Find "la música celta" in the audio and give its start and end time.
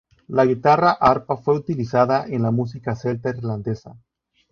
2.41-3.29